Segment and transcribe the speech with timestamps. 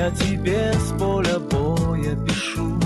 [0.00, 2.80] Я тебе с поля боя пишу.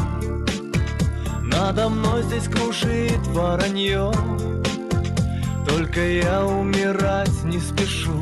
[1.43, 4.11] Надо мной здесь кружит воронье,
[5.69, 8.19] только я умирать не спешу.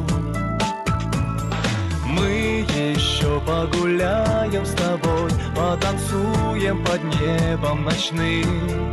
[2.04, 8.92] Мы еще погуляем с тобой, потанцуем под небом ночным.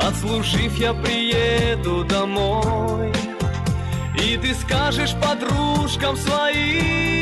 [0.00, 3.12] Отслужив, я приеду домой.
[4.22, 7.13] И ты скажешь подружкам своим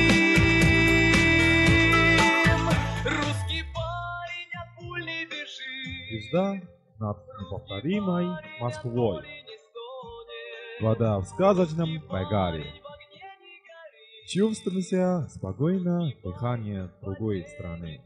[6.31, 6.61] Звезда
[6.99, 8.27] над неповторимой
[8.61, 9.23] Москвой.
[9.23, 12.63] не стонет, Вода в сказочном Байгаре.
[12.63, 14.27] в огне не горит.
[14.27, 18.01] Чувствуемся спокойно дыхание другой страны.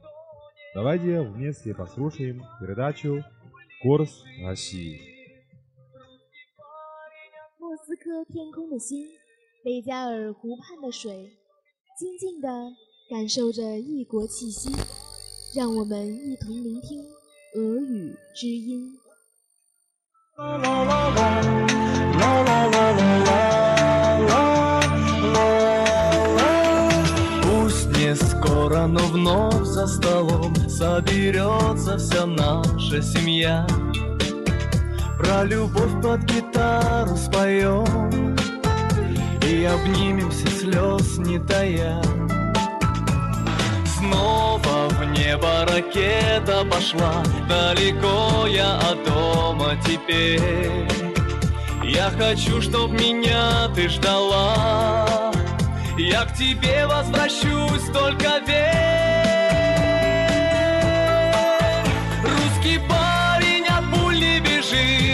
[0.73, 3.23] Давайте вместе послушаем передачу
[3.83, 4.99] «Курс России».
[7.59, 9.07] 莫斯科天空的星，
[9.63, 11.29] 贝加尔湖畔的水，
[11.99, 12.47] 静静地
[13.11, 14.71] 感受着异国气息。
[15.53, 17.03] 让我们一同聆听
[17.55, 18.97] 俄语之音。
[20.37, 21.29] La la la la,
[22.19, 23.15] la la la la
[24.29, 24.43] la,
[25.33, 25.45] la
[26.37, 26.49] la.
[27.43, 33.67] Пусть не скоро, но вновь за столом соберется вся наша семья.
[35.21, 38.35] Про любовь под гитару споем
[39.45, 42.01] И обнимемся слез не тая
[43.98, 50.86] Снова в небо ракета пошла Далеко я от дома теперь.
[51.82, 55.32] Я хочу, чтоб меня ты ждала.
[55.96, 58.66] Я к тебе возвращусь, только верь
[62.22, 65.05] Русский парень от пуль не бежит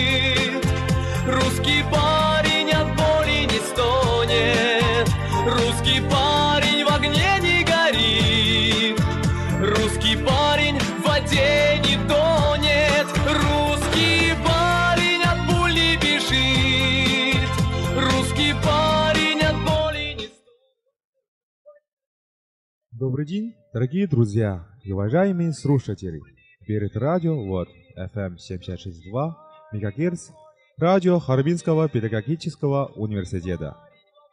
[23.02, 26.19] Добрый день, дорогие друзья и уважаемые слушатели.
[26.66, 29.38] Перед радио вот FM 762
[29.72, 30.31] МГц,
[30.80, 33.78] радио Харбинского педагогического университета.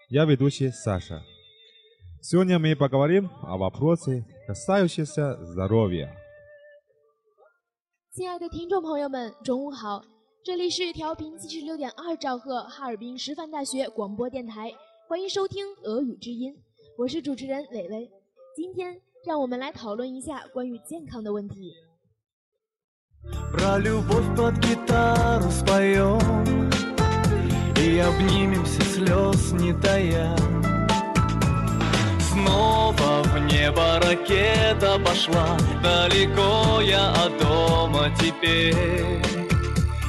[0.09, 1.23] Я ведущий Саша.
[2.23, 6.17] Сегодня мы поговорим о вопросе, касающемся здоровья.
[8.13, 10.03] 亲爱的听众朋友们，中午好！
[10.43, 14.73] 这里是调频七十六点二兆赫哈尔滨师范大学广播电台，
[15.07, 16.57] 欢迎收听俄语之音，
[16.97, 18.09] 我是主持人蕾蕾。
[18.59, 21.75] 今天让我们来讨论一下关于健康的问题。
[23.53, 26.71] Про любовь под гитару споем
[27.77, 30.37] И обнимемся слез не тая
[32.21, 39.23] Снова в небо ракета пошла Далеко я от дома теперь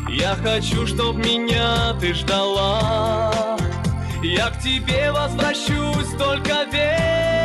[0.09, 3.57] Я хочу, чтоб меня ты ждала
[4.21, 7.38] Я к тебе возвращусь, только верь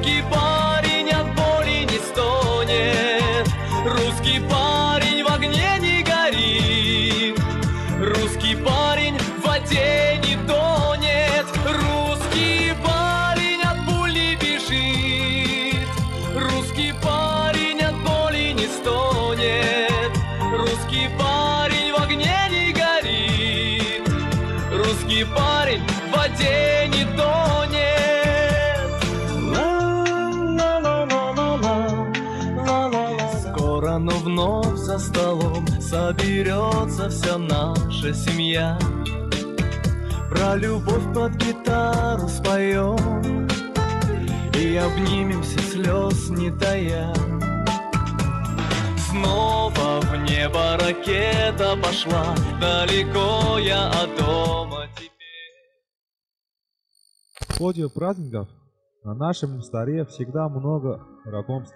[0.00, 0.49] Русский парень
[35.90, 38.78] соберется вся наша семья.
[40.30, 43.48] Про любовь под гитару споем
[44.54, 47.12] И обнимемся слез не тая.
[49.10, 55.10] Снова в небо ракета пошла, Далеко я от дома теперь.
[57.48, 58.48] В ходе праздников
[59.02, 61.74] на нашем столе всегда много знакомств.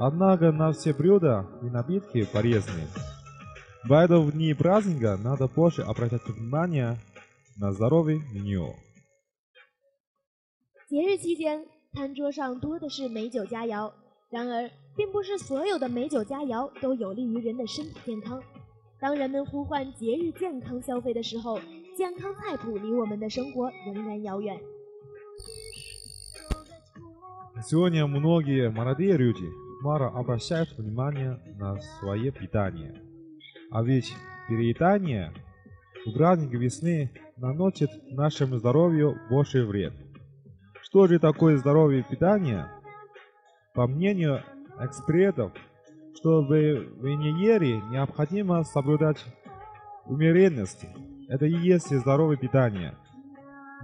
[0.00, 2.86] Однако на все блюда и напитки полезны.
[3.88, 6.98] Поэтому в дни праздника надо больше обращать внимание
[7.56, 8.74] на здоровье меню.
[10.88, 11.64] 节日期间，
[11.94, 13.92] 餐桌上多的是美酒佳肴，
[14.30, 18.40] 然而，并不是所有的美酒佳肴都有利于人的身体健康。
[19.00, 21.58] 当人们呼唤节日健康消费的时候，
[21.96, 24.58] 健康菜谱离我们的生活仍然遥远。
[27.62, 29.48] Сегодня многие молодые люди
[29.81, 33.01] мало обращают внимание на свое питание.
[33.71, 34.15] А ведь
[34.47, 35.33] переедание
[36.05, 39.93] в праздник весны наносит нашему здоровью больше вред.
[40.81, 42.67] Что же такое здоровье питания?
[43.73, 44.43] По мнению
[44.79, 45.51] экспертов,
[46.15, 49.23] чтобы вы не ели, необходимо соблюдать
[50.05, 50.85] умеренность.
[51.29, 52.95] Это и есть здоровое питание.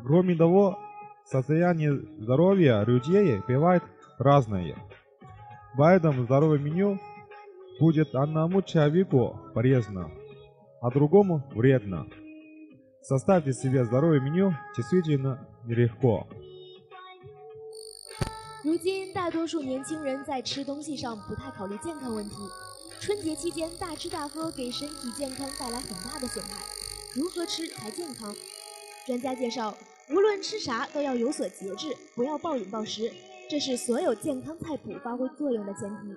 [0.04, 0.78] Кроме того,
[1.26, 3.84] состояние здоровья людей бывает
[4.18, 4.76] разное.
[5.77, 6.99] Поэтому здоровое меню
[7.81, 10.11] будет одному человеку полезно,
[10.81, 12.07] а другому вредно.
[13.03, 16.27] Составьте себе здоровое меню действительно нелегко.
[18.65, 22.37] 如今，大多数年轻人在吃东西上不太考虑健康问题。
[23.01, 26.63] 春节期间大吃大喝给身体健康带来很大的损害。
[27.17, 28.33] 如何吃才健康？
[29.05, 29.77] 专家介绍，
[30.11, 33.13] 无论吃啥都要有所节制，不要暴饮暴食，
[33.50, 36.14] 这是所有健康菜谱发挥作用的前提。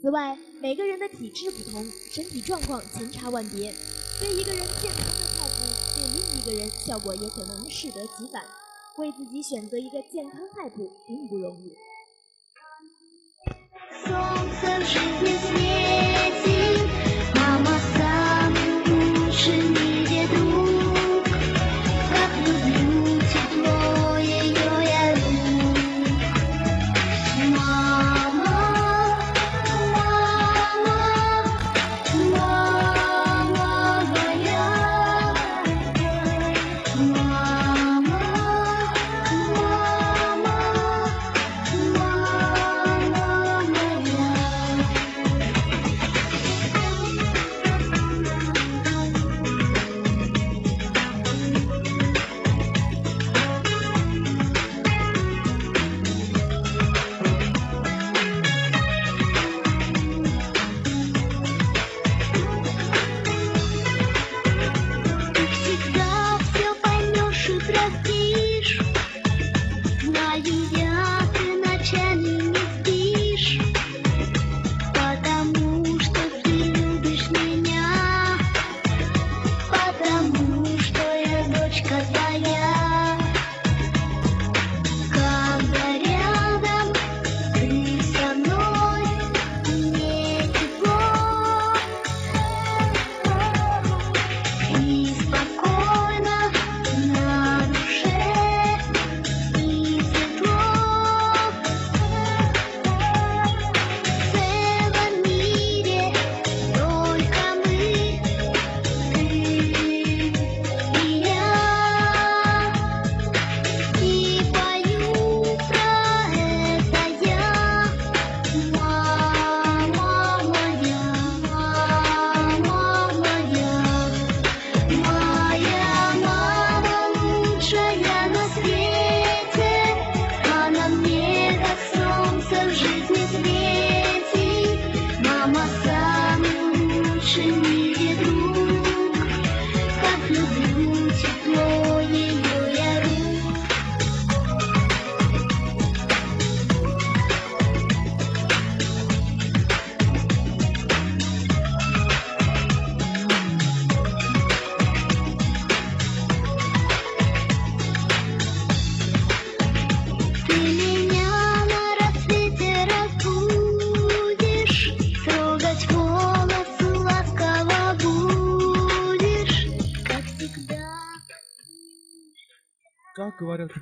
[0.00, 3.72] 此外，每个人的体质不同，身体状况千差万别，
[4.18, 5.54] 对一个人健康的菜谱，
[5.94, 8.42] 对另一个人效果也可能适得其反。
[8.98, 11.72] 为自己选择一个健康菜谱并不容易。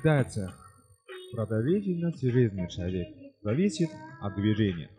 [0.00, 0.50] китайцы,
[1.32, 3.10] продолжительность жизни человека
[3.42, 3.90] зависит
[4.22, 4.90] от движения.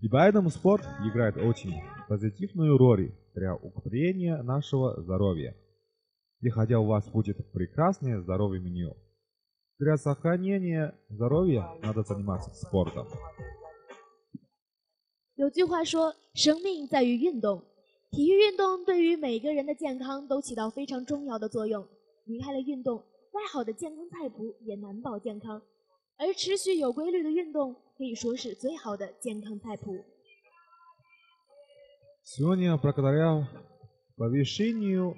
[0.00, 1.74] И поэтому спорт играет очень
[2.06, 5.56] позитивную роль для укрепления нашего здоровья.
[6.40, 8.96] И хотя у вас будет прекрасное здоровое меню,
[9.80, 13.08] для сохранения здоровья надо заниматься спортом.
[15.34, 17.60] 有句话说：“生命在于运动。”
[18.12, 21.84] 体育运动对于每个人的健康都起到非常重要的作用。
[22.26, 25.62] 离开了运动， 再好的健康菜谱也难保健康。
[26.18, 30.04] 而持续有规律的运动，可以说是最好的健康菜谱。
[32.22, 33.46] Сегодня благодаря
[34.16, 35.14] повышению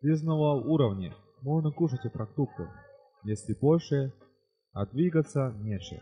[0.00, 1.12] жизненного уровня
[1.42, 2.68] можно кушать и продукты,
[3.24, 4.12] если больше,
[4.72, 6.00] а двигаться меньше.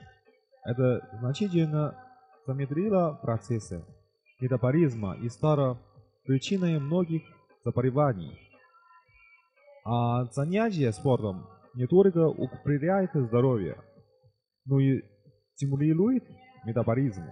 [0.65, 1.97] Это значительно
[2.47, 3.83] замедлило процессы
[4.41, 5.79] метаболизма и стало
[6.25, 7.23] причиной многих
[7.65, 8.39] заболеваний.
[9.85, 13.79] А занятие спортом не только укрепляет здоровье,
[14.65, 15.01] но и
[15.55, 16.25] стимулирует
[16.67, 17.23] метаболизм.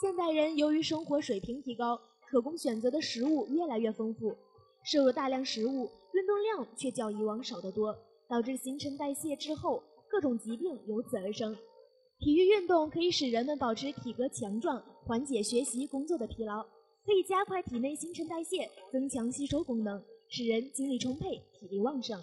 [0.00, 4.34] 现代人由于生活水平提高，可供选择的食物越来越丰富，
[4.82, 7.94] 摄入大量食物，运动量却较以往少得多，
[8.28, 11.54] 导致新陈代谢滞后，各种疾病由此而生。
[12.18, 16.66] 体育运动可以使人们保持体格强壮，缓解学习工作的疲劳，
[17.05, 22.19] 可以加快体内新陈代谢，增强吸收功能，使人精力充沛，体力旺盛。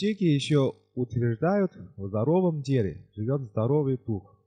[0.00, 4.38] Медики еще утверждают, в здоровом теле живет здоровый дух.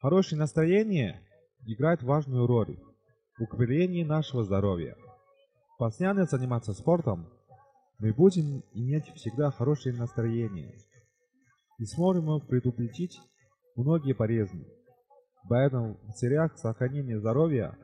[0.00, 1.20] Хорошее настроение
[1.66, 2.78] играет важную роль
[3.38, 4.96] в укреплении нашего здоровья.
[5.78, 7.28] Постоянно заниматься спортом
[7.98, 10.74] мы будем иметь всегда хорошее настроение
[11.78, 13.20] и сможем предупредить
[13.76, 14.66] многие болезни.
[15.50, 17.76] Поэтому в целях сохранения здоровья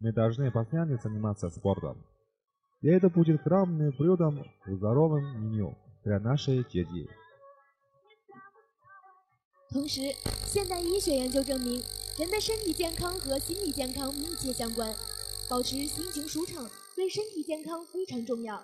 [0.00, 2.04] мы должны постоянно заниматься спортом.
[2.82, 7.07] И это будет главным блюдом в здоровом меню для нашей дети.
[9.69, 10.13] 同时，
[10.45, 11.81] 现代医学研究证明，
[12.17, 14.93] 人的身体健康和心理健康密切相关。
[15.49, 18.55] 保持心情舒畅对身体健康非常重要，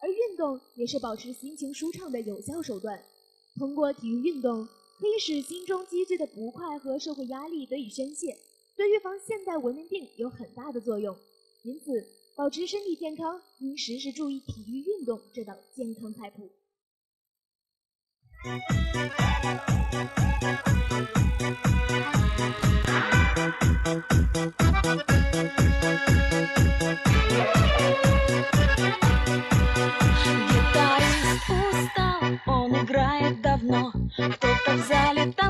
[0.00, 3.02] 而运动也是保持心情舒畅的有效手段。
[3.58, 4.66] 通过体育运动，
[4.98, 8.38] 可以使心中积聚的不快和社会压力得以宣泄，
[8.76, 11.14] 对预防现代文明病有很大的作用。
[11.62, 12.06] 因此，
[12.36, 16.50] 保持身体健康应时时注意体育运动这道健康菜谱。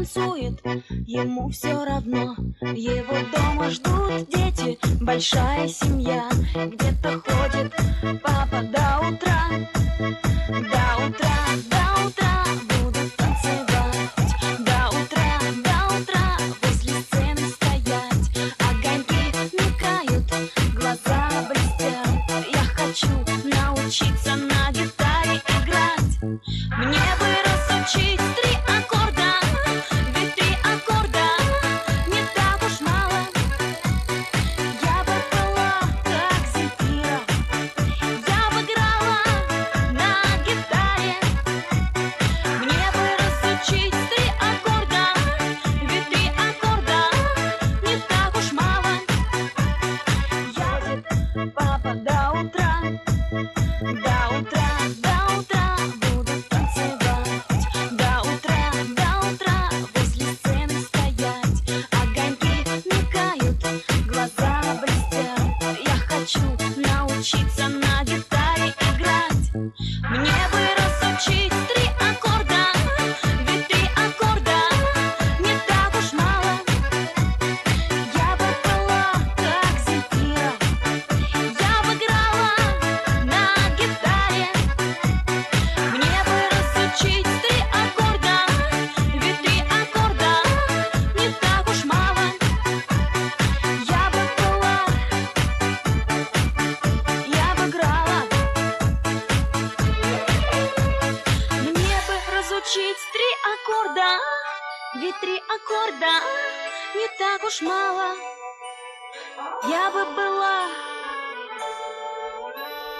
[0.05, 0.59] Танцует,
[1.05, 2.35] ему все равно.
[2.61, 6.29] Его дома ждут дети, большая семья.
[6.53, 7.73] Где-то ходит
[8.21, 9.49] папа до утра
[10.49, 11.35] До утра,
[11.69, 11.94] до папа,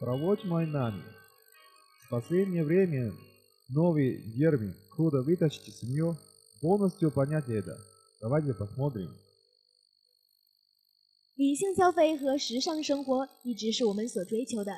[0.00, 1.02] проводим нами.
[2.06, 3.12] В последнее время
[3.68, 6.16] новый термин «Куда вытащить семью»
[6.60, 7.76] полностью понять это.
[8.20, 9.10] Давайте посмотрим.
[11.36, 14.72] 理性消费和时尚生活一直是我们所追求的。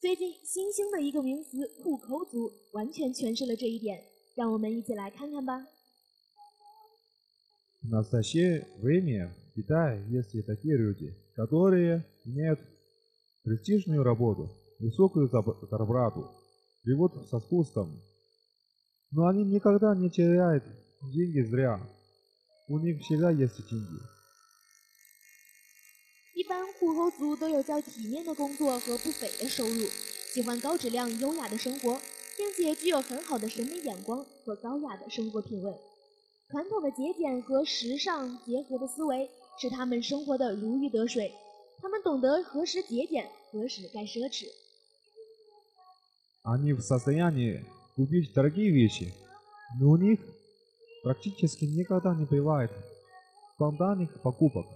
[0.00, 4.02] 最近新兴的一个名词“户口族”完全诠释了这一点，
[4.34, 5.66] 让我们一起来看看吧。
[7.82, 12.60] В настоящее время в Китае есть и такие люди, которые имеют
[13.42, 16.30] престижную работу, высокую заб- зарплату,
[16.84, 18.00] живут со спуском.
[19.12, 20.64] Но они никогда не теряют
[21.02, 21.80] деньги зря.
[22.68, 24.00] У них всегда есть деньги.
[26.34, 29.86] 一般户口族都有较体面的工作和不菲的收入，
[30.32, 31.98] 喜欢高质量优雅的生活，
[32.36, 35.72] 并且具有很好的审美眼光和高雅的生活品味。
[36.50, 41.32] 传统的节俭和时尚结合的思维，使他们生活的如鱼得水。
[41.80, 44.46] 他们懂得何时节俭，何时该奢侈。
[46.42, 47.64] Они в состоянии
[47.96, 49.14] купить дорогие вещи,
[49.78, 50.20] но у них
[51.02, 52.70] практически никогда не бывает
[53.54, 54.66] спонтанных покупок.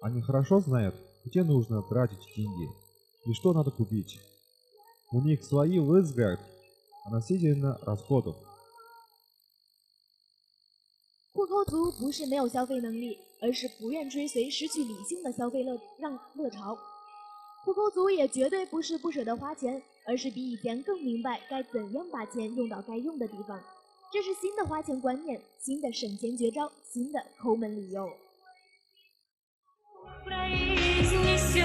[0.00, 2.68] Они хорошо знают, где нужно тратить деньги
[3.26, 4.20] и что надо купить.
[5.12, 6.38] У них свои взгляд
[7.04, 8.36] относительно расходов.
[11.32, 16.76] 户口族不是没有消费能力，而是不愿追随失去理性的消费乐让乐潮。
[17.64, 23.60] 户口族也绝对不是不舍得花钱，而是比以前更明白该怎样把钱用到该用的地方。
[24.12, 28.10] 这是新的花钱观念，新的省钱绝招，新的抠门理由。
[30.22, 31.64] произнесет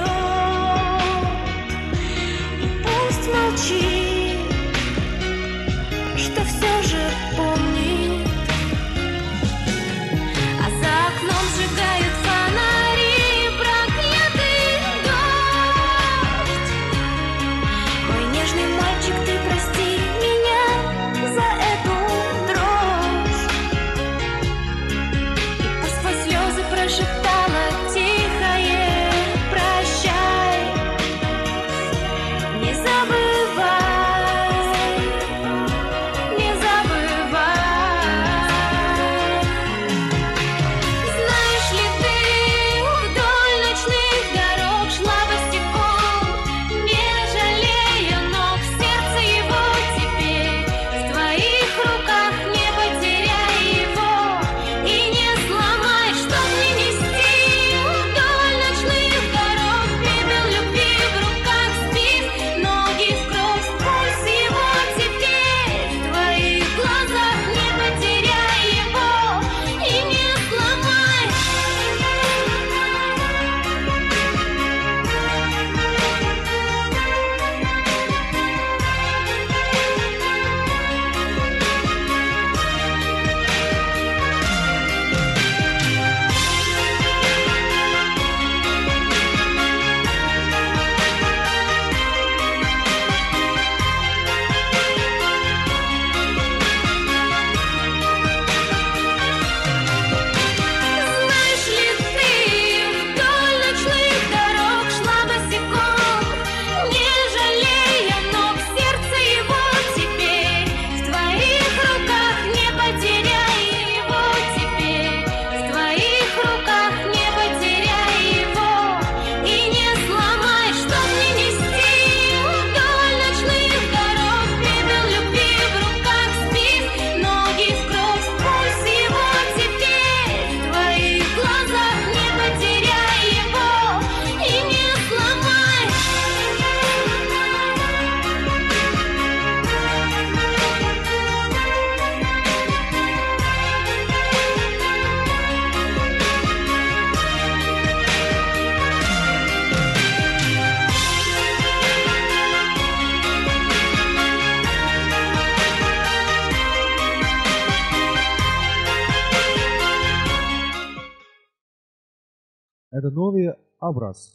[163.80, 164.32] Образ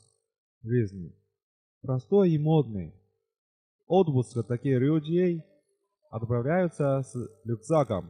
[0.63, 1.15] жизни.
[1.81, 2.93] Простой и модный.
[3.87, 5.43] Отпуск таких людей
[6.09, 8.09] отправляются с рюкзаком,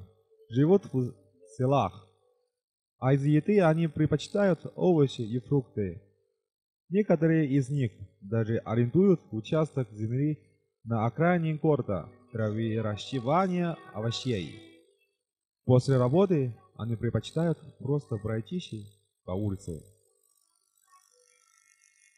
[0.50, 1.14] живут в
[1.58, 2.08] селах.
[3.00, 6.02] А из еды они предпочитают овощи и фрукты.
[6.90, 10.40] Некоторые из них даже арендуют участок земли
[10.86, 14.62] на окраине города для выращивания овощей.
[15.66, 18.72] После работы они предпочитают просто пройтись
[19.26, 19.95] по улице.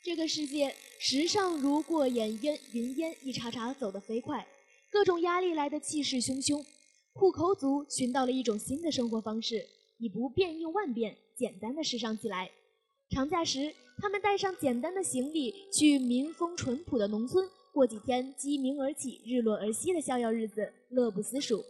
[0.07, 4.47] 这个世界，时尚如过眼烟云烟，一茬茬走得飞快，
[4.89, 6.65] 各种压力来得气势汹汹。
[7.11, 9.67] 户口族寻到了一种新的生活方式，
[9.97, 12.49] 以不变应万变，简单的时尚起来。
[13.09, 21.61] 长假时，他们带上简单的行李，去民风淳朴的农村，过几天鸡鸣而起、日落而息的逍遥日子，乐不思蜀。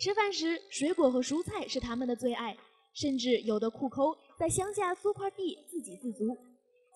[0.00, 2.56] 吃饭时，水果和蔬菜是他们的最爱，
[2.94, 6.34] 甚至有的库抠在乡下租块地，自给自足。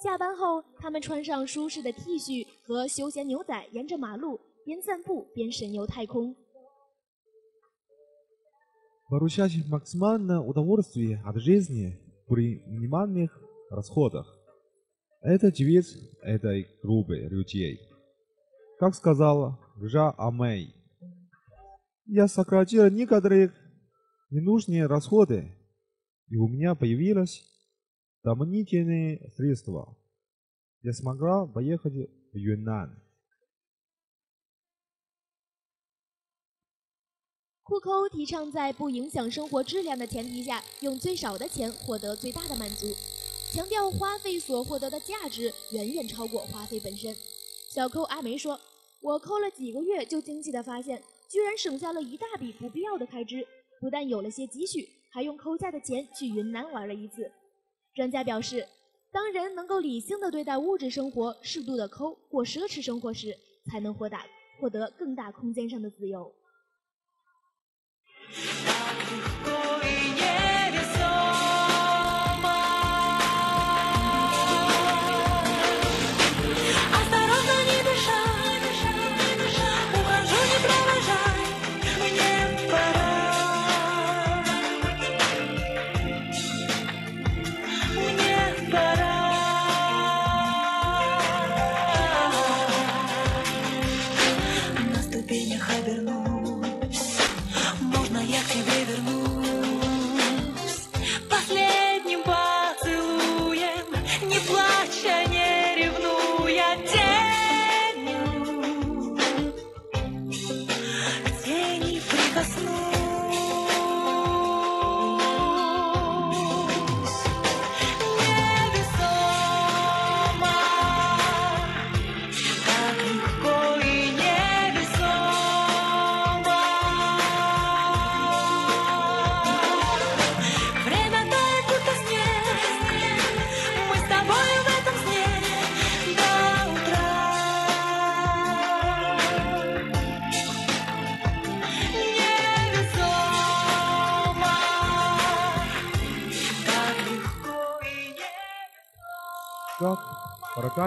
[0.01, 6.35] 下班后，他们穿上舒适的 T 恤和休闲牛仔，沿着马路边散步边神游太空。
[9.09, 14.25] Получать максимальное удовольствие от жизни при минимальных расходах.
[15.21, 17.79] Это девиз этой группы людей.
[18.79, 20.73] Как сказала Жа Амей,
[22.07, 23.53] я сократила некоторые
[24.31, 25.55] ненужные расходы,
[26.27, 27.43] и у меня появилось
[28.27, 29.95] дополнительные средства.
[30.81, 32.99] Я смогла поехать в Юннань.
[37.63, 42.93] 库抠提倡在不影响生活质量的前提下，用最少的钱获得最大的满足，
[43.53, 47.15] 强调花费所获得的价值远远超过花费本身。
[47.71, 53.47] 小抠阿梅说：“我抠了几个月，就惊奇地发现，居然省下了一大笔不必要的开支，
[53.79, 57.31] 不但有了些积蓄，还用抠下的钱去云南玩了一次。”
[57.98, 58.64] 专家表示，
[59.10, 63.36] 当人能够理性的对待物质生活，适度的抠过奢侈生活时，
[63.68, 64.24] 才能获大
[64.60, 66.32] 获得更大空间上的自由。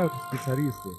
[0.01, 0.89] Полагают специалисты,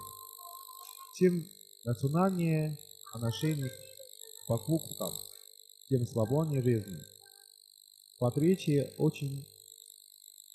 [1.17, 1.45] чем
[1.85, 2.79] рациональнее
[3.13, 5.13] отношение к покупкам,
[5.89, 7.03] тем свободнее жизнь.
[8.21, 8.25] В
[8.99, 9.45] очень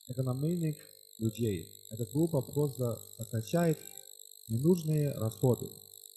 [0.08, 0.78] экономичных
[1.20, 3.78] людей, эта группа просто сокращает
[4.48, 5.70] ненужные расходы.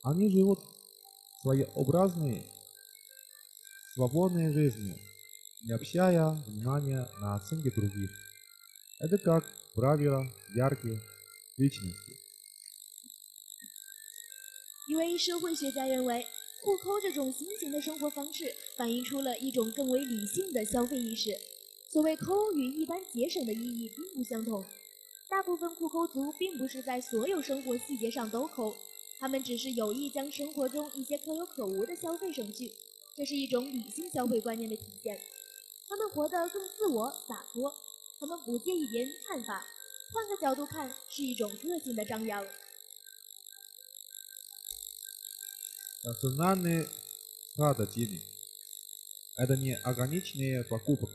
[0.05, 0.61] Они живут
[1.43, 2.47] своеобразной,
[3.95, 4.97] свободной жизнью,
[5.65, 8.11] не обращая внимания на оценки других.
[9.01, 11.01] Это как правило яркие
[11.61, 12.10] личности.
[14.91, 16.27] 一位社会学家认为，
[16.63, 21.39] 互抠这种新型的生活方式反映出了一种更为理性的消费意识。
[21.93, 24.65] 所谓抠与一般节省的意义并不相同。
[25.29, 28.75] 大部分酷抠族并不是在所有生活细节上都抠，
[29.21, 32.73] 他们只是有意将生活中一些可有可无的消费省去，
[33.17, 35.17] 这是一种理性消费观念的体现。
[35.89, 37.73] 他们活得更自我洒脱，
[38.19, 39.65] 他们不介意别人看法，
[40.13, 42.45] 换个角度看，是一种个性的张扬。
[46.04, 46.88] Рациональный
[47.56, 51.10] трата денег – это не ограниченные покупок.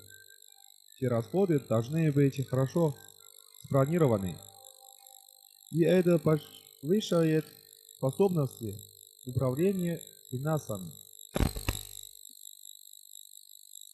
[0.96, 2.96] Все расходы должны быть хорошо
[3.64, 4.36] спланированы.
[5.70, 7.46] И это повышает
[7.96, 8.74] способности
[9.26, 10.90] управления финансами.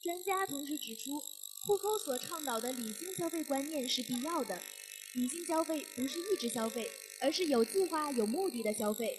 [0.02, 1.20] 专家同时指出，
[1.66, 4.58] 户口所倡导的理性消费观念是必要的。
[5.14, 6.88] 女性消费不是一直消费，
[7.20, 9.18] 而是有计划、有目的的消费。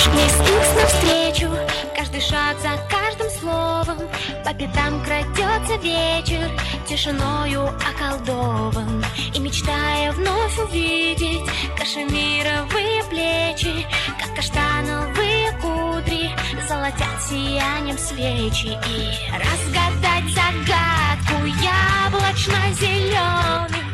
[0.00, 0.38] С Икс
[0.76, 1.50] навстречу
[1.94, 3.98] Каждый шаг за каждым словом.
[4.42, 6.50] По пятам крадется вечер
[6.88, 9.04] Тишиною околдован.
[9.34, 11.42] И мечтая вновь увидеть
[11.76, 13.86] Кашемировые плечи
[14.18, 16.30] Как каштановые кудри
[16.66, 18.78] Золотят сиянием свечи.
[18.88, 23.89] И разгадать загадку Яблочно-зеленых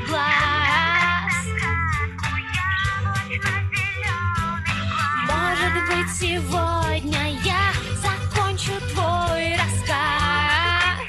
[5.86, 11.06] быть, сегодня я закончу твой рассказ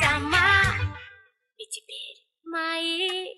[0.00, 0.62] сама.
[1.56, 3.36] И теперь мои,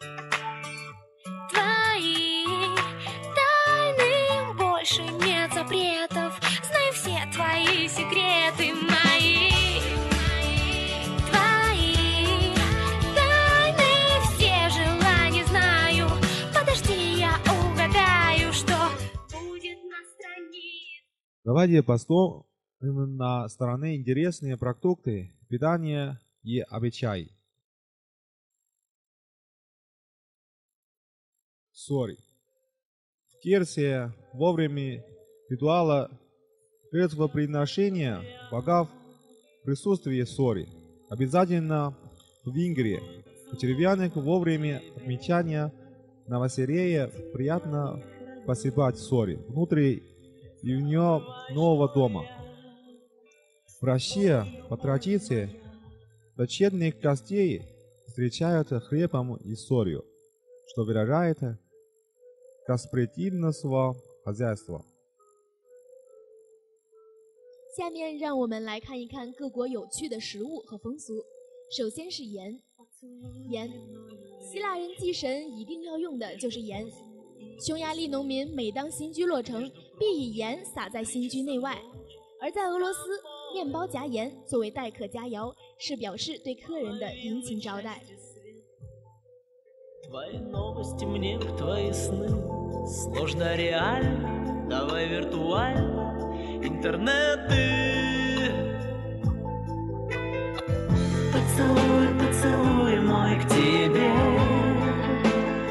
[21.59, 27.33] Давайте посмотрим на стороны интересные продукты питания и обычаи.
[31.73, 32.17] Сори.
[33.27, 35.05] В Керсе во время
[35.49, 36.09] ритуала
[36.93, 38.89] жертвоприношения богов
[39.61, 40.69] в присутствии сори.
[41.11, 41.99] Обязательно
[42.45, 43.03] в Венгрии.
[43.51, 45.73] У деревянных во время отмечания
[46.29, 48.01] новоселья приятно
[48.47, 50.05] посыпать сори внутри
[50.62, 51.22] и в нее
[51.54, 52.26] нового дома.
[53.82, 54.34] В России
[54.70, 55.50] по традиции
[56.38, 57.64] дочерних гостей
[58.08, 60.06] встречают хлебом и солью,
[60.68, 61.40] что выражает
[62.68, 63.66] гостеприимность
[64.24, 64.86] хозяйства.
[67.76, 71.24] 下面让我们来看一看各国有趣的食物和风俗。
[71.76, 72.62] 首先是盐，
[73.50, 73.68] 盐，
[74.40, 76.86] 希腊人祭神一定要用的就是盐。
[77.60, 81.74] 匈牙利农民每当新居落成，必以盐撒在新居内外；
[82.42, 83.00] 而在俄罗斯，
[83.54, 88.02] 面包夹盐作为待客佳肴，是表示对客人的殷勤招待。
[90.06, 92.28] Твои новости мне в твои сны
[92.86, 96.14] Сложно реально, давай виртуально
[96.62, 98.52] Интернеты
[101.32, 104.12] Поцелуй, поцелуй мой к тебе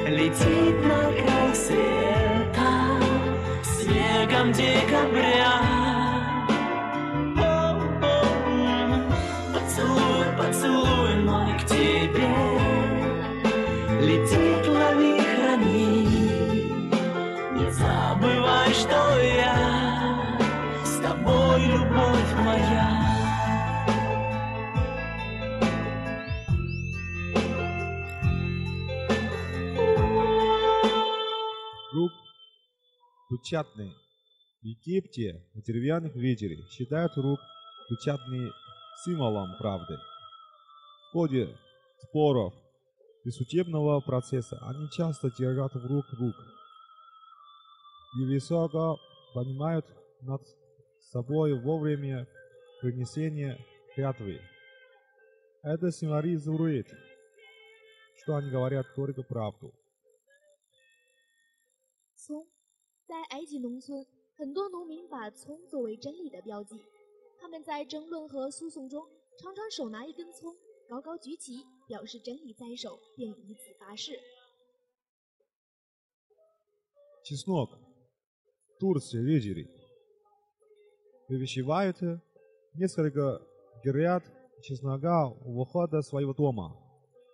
[0.08, 1.35] Летит на край
[33.29, 33.93] Печатный.
[34.61, 37.39] В Египте в деревянных видели считают рук
[37.89, 38.51] печатный
[39.05, 39.97] символом правды.
[41.09, 41.57] В ходе
[42.01, 42.53] споров
[43.23, 46.35] и судебного процесса они часто держат в рук рук
[48.17, 48.97] и высоко
[49.33, 49.85] поднимают
[50.21, 50.41] над
[51.11, 52.27] собой во время
[52.81, 53.57] принесения
[53.95, 54.41] клятвы.
[55.63, 56.87] Это символизирует,
[58.21, 59.73] что они говорят только правду.
[62.27, 62.45] 葱，
[63.06, 66.80] 在埃及农村，很多农民把葱作为真理的标记。
[67.38, 69.04] 他们在争论和诉讼中，
[69.38, 70.54] 常常手拿一根葱，
[70.88, 74.18] 高高举起，表示真理在手，并以此发誓。
[77.24, 77.78] Чеснок.
[78.74, 79.68] В Турции видели.
[81.28, 82.20] Вывещивают
[82.74, 83.40] несколько
[83.84, 84.24] гряд
[84.60, 86.76] чеснока у выхода своего дома.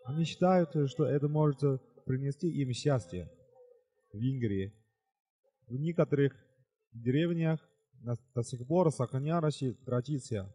[0.05, 1.61] Они считают, что это может
[2.05, 3.29] принести им счастье.
[4.13, 4.73] В Венгрии.
[5.67, 6.33] В некоторых
[6.93, 7.61] деревнях
[8.03, 10.53] на- до сих пор сохранялась традиция,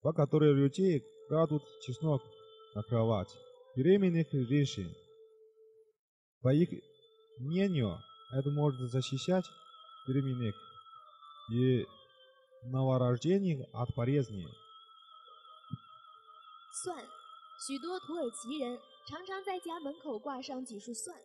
[0.00, 2.22] по которой людей кладут чеснок
[2.74, 3.28] на кровать.
[3.76, 4.94] Беременных женщин
[6.40, 6.68] По их
[7.38, 7.98] мнению,
[8.32, 9.44] это может защищать
[10.06, 10.54] беременных
[11.50, 11.86] и
[12.64, 14.46] новорожденных от болезней.
[16.84, 16.94] 蒜，
[17.66, 21.16] 许多土耳其人常常在家门口挂上几束蒜，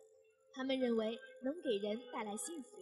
[0.54, 2.73] 他们认为能给人带来幸福。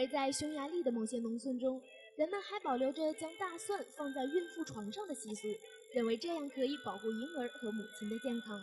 [0.00, 1.80] 而在匈牙利的某些农村中，
[2.16, 5.48] 人们还保留着将大蒜放在孕妇床上的习俗，
[5.94, 8.60] 认为这样可以保护婴儿和母亲的健康。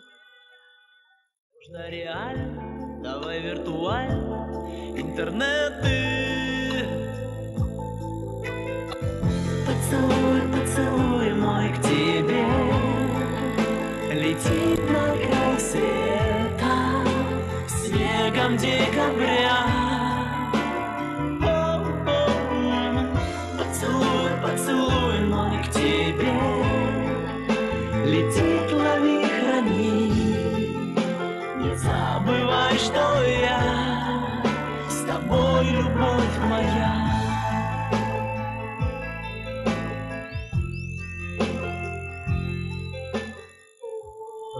[1.65, 1.89] Нужно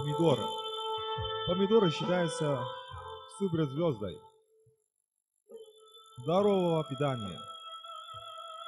[0.09, 0.43] Помидоры.
[1.45, 2.65] Помидоры считаются
[3.37, 4.17] суперзвездой
[6.17, 7.39] здорового питания.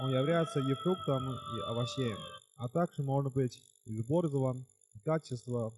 [0.01, 2.17] Он является и фруктом, и овощем,
[2.57, 5.71] а также может быть использован в качестве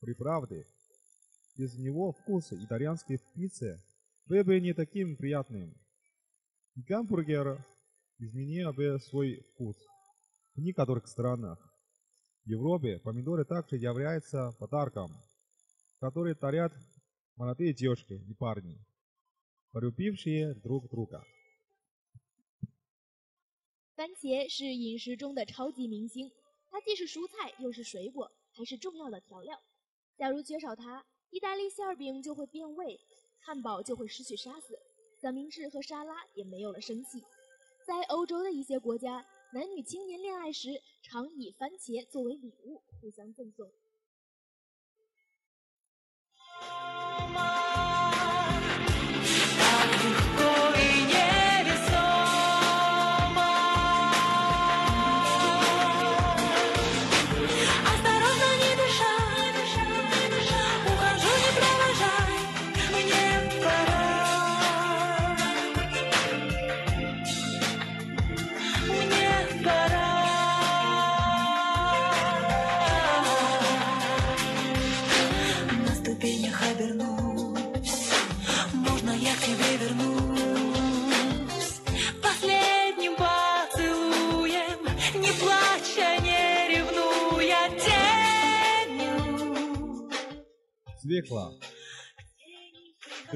[0.00, 0.64] приправы.
[1.56, 3.82] Без него вкус итальянской пиццы
[4.26, 5.74] был бы не таким приятным.
[6.76, 7.66] Гамбургер
[8.18, 9.76] изменил бы свой вкус.
[10.54, 11.69] В некоторых странах
[12.49, 15.09] Европе помидоры также являются подарком,
[15.99, 16.71] который дарят
[17.35, 18.77] молодые девушки и парни,
[19.71, 21.23] полюбившие друг друга.
[23.95, 26.29] 番茄是饮食中的超级明星，
[26.69, 29.57] 它既是蔬菜又是水果，还是重要的调料。
[30.17, 32.99] 假如缺少它，意大利馅儿饼就会变味，
[33.39, 34.77] 汉堡就会失去沙子，
[35.21, 37.23] 三明治和沙拉也没有了生气。
[37.87, 40.69] 在欧洲的一些国家，男女青年恋爱时
[41.02, 43.70] 常以番茄作为礼物互相赠送。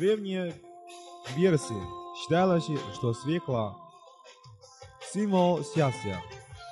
[0.04, 0.54] древней
[1.36, 1.82] версии
[2.18, 6.22] считалось, что свекла – символ счастья,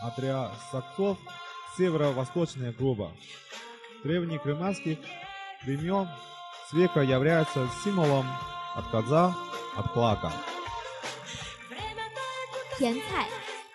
[0.03, 3.11] а для саксов – северо-восточная груба.
[3.99, 4.97] В древних римских
[5.65, 6.07] времен
[6.69, 8.25] свекла является символом
[8.75, 9.33] отказа
[9.75, 10.31] от плака.
[12.77, 13.27] 甜菜，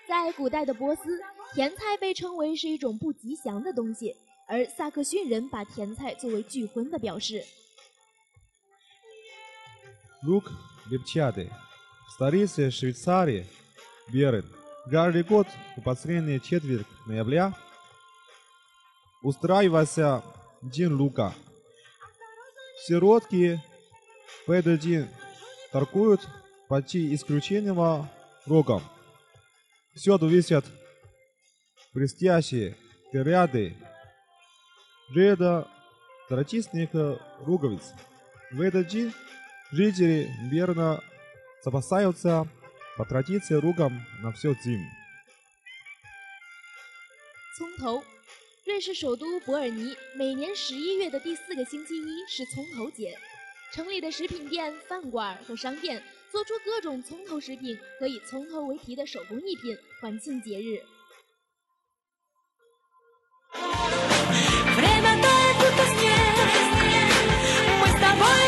[0.07, 1.21] 在古代的波斯，
[1.55, 4.15] 甜菜被称为是一种不吉祥的东西，
[4.47, 7.45] 而萨克逊人把甜菜作为拒婚的表示。
[10.24, 10.52] Лук
[10.90, 11.52] лепчатый.
[12.08, 13.48] В столице Швейцарии
[14.08, 14.46] верят,
[14.90, 17.54] каждый год в последний четверг ноября
[19.22, 20.24] устраивался
[20.62, 21.34] День Лука.
[22.86, 23.62] Сиротки
[24.48, 25.08] в этот день
[25.72, 26.28] торгуют
[26.68, 28.10] почти исключительно
[28.48, 28.82] рогом.
[29.94, 30.66] Всюду висят
[31.94, 32.76] блестящие
[33.12, 33.76] ряды
[35.14, 35.68] ряда
[36.28, 37.94] традиционных луковиц.
[38.52, 39.14] В этот день
[39.71, 41.03] жители верно
[41.65, 42.47] запасаются
[42.97, 44.87] по традиции луком на всю зиму.
[47.59, 48.03] 葱头，
[48.65, 53.17] 瑞士首都伯尔尼每年十一月的第四个星期一是葱头节，
[53.73, 60.83] 城里的食品店、饭馆和商店做出各种葱头食品和以葱头为题的手工艺品，欢庆节日。
[64.75, 66.33] Время тает, будто снег
[67.83, 68.46] Мы с тобой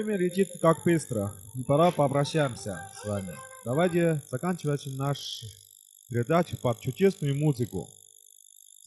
[0.00, 3.34] Время летит как быстро, и пора попрощаемся с вами.
[3.66, 5.44] Давайте заканчивать наш
[6.08, 7.86] передачу под чудесную музыку.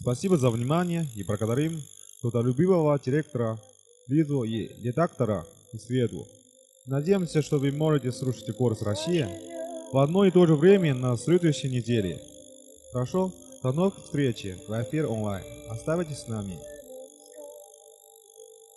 [0.01, 1.79] Спасибо за внимание и благодарим
[2.21, 3.61] трудолюбивого директора
[4.07, 6.27] Лизу и редактора и Свету.
[6.87, 9.29] Надеемся, что вы можете слушать курс Россия
[9.91, 12.19] в одно и то же время на следующей неделе.
[12.91, 13.31] Хорошо?
[13.61, 15.45] До новых встреч в эфир онлайн.
[15.69, 16.57] Оставайтесь с нами.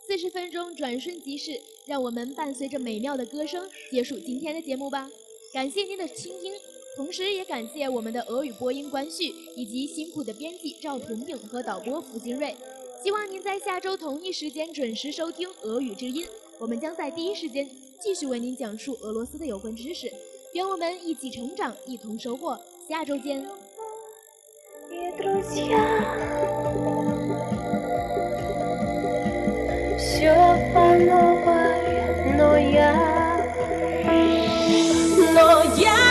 [0.06, 5.10] 四十分钟转瞬即逝，让我们伴随着美妙的歌声结束今天的节目吧。
[5.52, 6.52] 感谢您的倾听，
[6.96, 12.54] 同时也感谢我们的俄语播音关旭以及辛苦的编辑赵婷婷和导播付金瑞。
[13.02, 16.24] 希望您在下周同一时间准时收听俄语之音，
[16.58, 17.68] 我们将在第一时间
[18.00, 20.08] 继续为您讲述俄罗斯的有关知识。
[20.52, 22.56] 愿我们一起成长，一同收获。
[22.88, 23.44] 下周见。
[30.20, 30.34] Yo
[30.72, 32.92] falo, vaya No ya.
[35.34, 36.06] No ya.